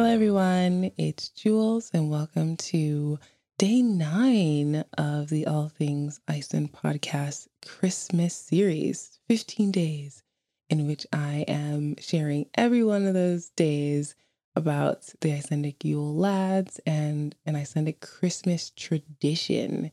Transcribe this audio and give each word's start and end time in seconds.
Hello, 0.00 0.10
everyone. 0.10 0.92
It's 0.96 1.28
Jules, 1.28 1.90
and 1.92 2.10
welcome 2.10 2.56
to 2.56 3.18
day 3.58 3.82
nine 3.82 4.82
of 4.96 5.28
the 5.28 5.46
All 5.46 5.68
Things 5.68 6.20
Iceland 6.26 6.72
podcast 6.72 7.48
Christmas 7.66 8.34
series 8.34 9.20
15 9.28 9.70
days, 9.70 10.22
in 10.70 10.86
which 10.86 11.06
I 11.12 11.44
am 11.46 11.96
sharing 11.98 12.46
every 12.54 12.82
one 12.82 13.06
of 13.06 13.12
those 13.12 13.50
days 13.50 14.14
about 14.56 15.06
the 15.20 15.34
Icelandic 15.34 15.84
Yule 15.84 16.16
lads 16.16 16.80
and 16.86 17.36
an 17.44 17.54
Icelandic 17.54 18.00
Christmas 18.00 18.70
tradition. 18.70 19.92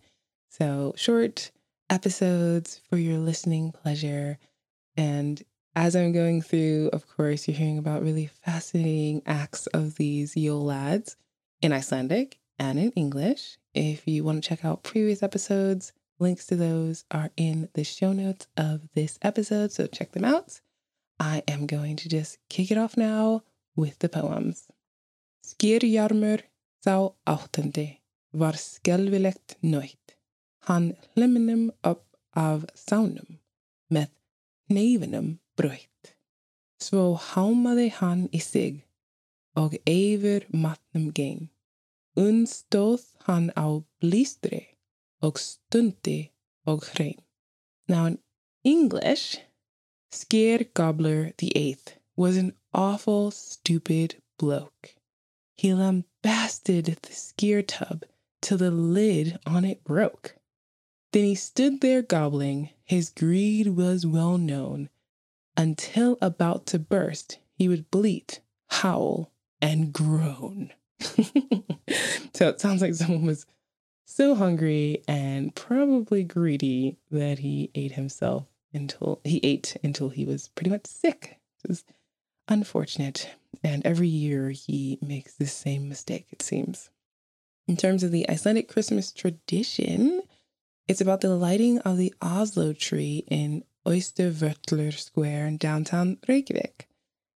So, 0.49 0.93
short 0.95 1.51
episodes 1.89 2.79
for 2.89 2.95
your 2.95 3.17
listening 3.17 3.73
pleasure. 3.73 4.39
And 4.95 5.43
as 5.77 5.95
I'm 5.95 6.11
going 6.11 6.41
through, 6.41 6.89
of 6.91 7.07
course, 7.07 7.47
you're 7.47 7.55
hearing 7.55 7.77
about 7.77 8.01
really 8.01 8.25
fascinating 8.25 9.21
acts 9.27 9.67
of 9.67 9.93
these 9.97 10.35
Yule 10.35 10.65
lads 10.65 11.17
in 11.61 11.71
Icelandic 11.71 12.39
and 12.57 12.79
in 12.79 12.91
English. 12.93 13.59
If 13.75 14.07
you 14.07 14.23
want 14.23 14.41
to 14.41 14.49
check 14.49 14.65
out 14.65 14.81
previous 14.81 15.21
episodes, 15.21 15.93
links 16.17 16.47
to 16.47 16.55
those 16.55 17.05
are 17.11 17.29
in 17.37 17.69
the 17.75 17.83
show 17.83 18.11
notes 18.11 18.47
of 18.57 18.89
this 18.95 19.19
episode, 19.21 19.71
so 19.71 19.85
check 19.85 20.13
them 20.13 20.25
out. 20.25 20.61
I 21.19 21.43
am 21.47 21.67
going 21.67 21.95
to 21.97 22.09
just 22.09 22.39
kick 22.49 22.71
it 22.71 22.79
off 22.79 22.97
now 22.97 23.43
with 23.75 23.99
the 23.99 24.09
poems. 24.09 24.71
Skýrjarmur 25.45 26.41
sá 26.83 27.13
áttundi 27.27 27.99
var 28.33 28.53
skelvilegt 28.53 29.57
nöytt. 29.61 30.17
Hann 30.61 30.95
hlimnum 31.15 31.69
upp 31.83 32.17
af 32.35 32.65
sánum 32.73 33.37
með 33.93 34.09
neyfinum 34.71 35.37
bröytt. 35.57 36.13
Svo 36.79 37.03
hámaði 37.31 37.89
hann 37.99 38.27
í 38.29 38.41
sig 38.43 38.83
og 39.57 39.75
yfir 39.89 40.45
matnum 40.53 41.09
gein. 41.19 41.49
Unnstóð 42.17 43.03
hann 43.27 43.49
á 43.57 43.67
blístri 44.01 44.63
og 45.21 45.41
stundi 45.41 46.19
og 46.65 46.85
hrein. 46.93 47.21
Now 47.89 48.05
in 48.05 48.19
English, 48.63 49.39
Skyr 50.11 50.63
Gobbler 50.73 51.31
the 51.37 51.51
Eighth 51.55 51.97
was 52.15 52.37
an 52.37 52.53
awful, 52.73 53.31
stupid 53.31 54.21
bloke. 54.37 54.95
He 55.57 55.73
lambasted 55.73 56.85
the 57.01 57.13
skyr 57.13 57.65
tub 57.65 58.05
till 58.41 58.57
the 58.57 58.71
lid 58.71 59.39
on 59.45 59.65
it 59.65 59.83
broke. 59.83 60.35
Then 61.13 61.23
he 61.23 61.35
stood 61.35 61.81
there 61.81 62.01
gobbling, 62.01 62.69
his 62.83 63.09
greed 63.09 63.69
was 63.69 64.05
well 64.05 64.37
known, 64.37 64.89
until 65.57 66.17
about 66.21 66.67
to 66.67 66.79
burst, 66.79 67.39
he 67.57 67.67
would 67.67 67.89
bleat, 67.91 68.39
howl, 68.67 69.31
and 69.61 69.91
groan. 69.91 70.71
so 70.99 72.47
it 72.47 72.61
sounds 72.61 72.81
like 72.81 72.93
someone 72.93 73.25
was 73.25 73.45
so 74.05 74.35
hungry 74.35 75.03
and 75.07 75.53
probably 75.55 76.23
greedy 76.23 76.97
that 77.11 77.39
he 77.39 77.71
ate 77.75 77.93
himself 77.93 78.45
until 78.73 79.19
he 79.23 79.39
ate 79.43 79.75
until 79.83 80.09
he 80.09 80.25
was 80.25 80.49
pretty 80.49 80.69
much 80.69 80.85
sick. 80.85 81.39
It's 81.67 81.83
unfortunate. 82.47 83.29
And 83.63 83.85
every 83.85 84.07
year 84.07 84.51
he 84.51 84.99
makes 85.01 85.33
the 85.33 85.47
same 85.47 85.89
mistake, 85.89 86.27
it 86.31 86.41
seems. 86.41 86.89
In 87.67 87.75
terms 87.75 88.03
of 88.03 88.11
the 88.11 88.29
Icelandic 88.29 88.69
Christmas 88.69 89.11
tradition, 89.11 90.21
it's 90.87 91.01
about 91.01 91.21
the 91.21 91.35
lighting 91.35 91.79
of 91.79 91.97
the 91.97 92.13
Oslo 92.21 92.71
tree 92.71 93.25
in 93.27 93.63
Austurvöllur 93.87 94.93
Square 94.93 95.47
in 95.47 95.57
downtown 95.57 96.17
Reykjavik. 96.27 96.87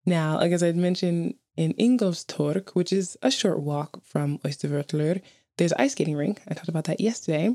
Now, 0.04 0.38
like 0.38 0.52
as 0.52 0.62
I'd 0.62 0.76
mentioned 0.76 1.34
in 1.56 1.74
Ingolfstorg, 1.74 2.70
which 2.70 2.92
is 2.92 3.16
a 3.22 3.30
short 3.30 3.60
walk 3.60 4.02
from 4.04 4.38
Austurvöllur, 4.38 5.20
there's 5.56 5.72
ice 5.74 5.92
skating 5.92 6.16
rink. 6.16 6.40
I 6.48 6.54
talked 6.54 6.68
about 6.68 6.84
that 6.84 7.00
yesterday. 7.00 7.54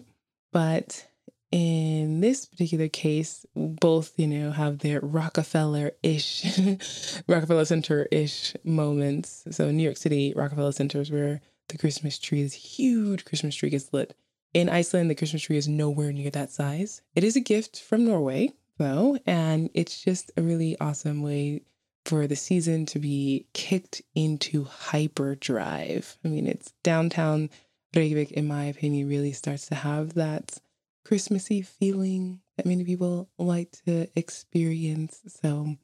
But 0.53 1.05
in 1.51 2.21
this 2.21 2.45
particular 2.45 2.87
case, 2.87 3.45
both, 3.55 4.13
you 4.17 4.27
know, 4.27 4.51
have 4.51 4.79
their 4.79 4.99
Rockefeller-ish, 5.01 6.59
Rockefeller 7.27 7.65
Center-ish 7.65 8.55
moments. 8.63 9.43
So 9.51 9.71
New 9.71 9.83
York 9.83 9.97
City, 9.97 10.33
Rockefeller 10.35 10.71
Center 10.71 11.01
is 11.01 11.11
where 11.11 11.41
the 11.67 11.77
Christmas 11.77 12.19
tree, 12.19 12.43
this 12.43 12.53
huge 12.53 13.25
Christmas 13.25 13.55
tree 13.55 13.69
gets 13.69 13.91
lit. 13.91 14.15
In 14.53 14.69
Iceland, 14.69 15.09
the 15.09 15.15
Christmas 15.15 15.41
tree 15.41 15.57
is 15.57 15.67
nowhere 15.67 16.13
near 16.13 16.29
that 16.31 16.51
size. 16.51 17.01
It 17.15 17.23
is 17.25 17.35
a 17.35 17.41
gift 17.41 17.81
from 17.81 18.05
Norway, 18.05 18.53
though, 18.77 19.17
and 19.25 19.69
it's 19.73 20.01
just 20.01 20.31
a 20.37 20.41
really 20.41 20.77
awesome 20.79 21.21
way 21.21 21.61
for 22.05 22.27
the 22.27 22.35
season 22.35 22.85
to 22.85 22.99
be 22.99 23.47
kicked 23.53 24.01
into 24.13 24.63
hyperdrive. 24.63 26.17
I 26.23 26.27
mean, 26.27 26.47
it's 26.47 26.73
downtown 26.83 27.49
Reykjavik, 27.95 28.31
in 28.31 28.47
my 28.47 28.65
opinion, 28.65 29.07
really 29.07 29.31
starts 29.31 29.67
to 29.67 29.75
have 29.75 30.13
that 30.15 30.59
Christmassy 31.05 31.61
feeling 31.61 32.41
that 32.57 32.65
many 32.65 32.83
people 32.83 33.29
like 33.37 33.71
to 33.85 34.07
experience. 34.15 35.21
So 35.27 35.77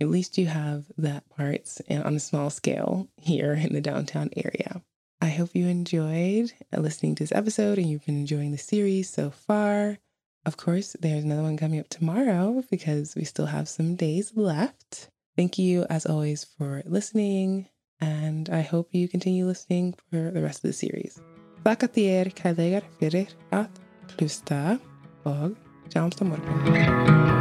at 0.00 0.08
least 0.08 0.38
you 0.38 0.46
have 0.46 0.86
that 0.96 1.28
part 1.28 1.78
on 1.90 2.16
a 2.16 2.20
small 2.20 2.50
scale 2.50 3.08
here 3.16 3.52
in 3.52 3.72
the 3.74 3.80
downtown 3.80 4.30
area. 4.36 4.82
I 5.20 5.28
hope 5.28 5.50
you 5.54 5.66
enjoyed 5.66 6.52
listening 6.74 7.14
to 7.16 7.24
this 7.24 7.32
episode 7.32 7.78
and 7.78 7.88
you've 7.88 8.06
been 8.06 8.20
enjoying 8.20 8.52
the 8.52 8.58
series 8.58 9.10
so 9.10 9.30
far. 9.30 9.98
Of 10.46 10.56
course, 10.56 10.96
there's 11.00 11.24
another 11.24 11.42
one 11.42 11.56
coming 11.56 11.80
up 11.80 11.88
tomorrow 11.88 12.64
because 12.70 13.14
we 13.14 13.24
still 13.24 13.46
have 13.46 13.68
some 13.68 13.94
days 13.94 14.32
left. 14.34 15.10
Thank 15.36 15.58
you, 15.58 15.84
as 15.90 16.06
always, 16.06 16.44
for 16.44 16.82
listening, 16.86 17.68
and 18.00 18.48
I 18.48 18.62
hope 18.62 18.88
you 18.92 19.08
continue 19.08 19.46
listening 19.46 19.94
for 20.10 20.30
the 20.30 20.42
rest 20.42 20.64
of 20.64 20.68
the 20.68 20.72
series. 20.72 21.20
Þakka 21.64 21.92
fyrir 21.92 23.28
að 23.52 23.68
hlusta 24.16 24.80
og 25.24 25.56
sjáumst. 25.92 27.39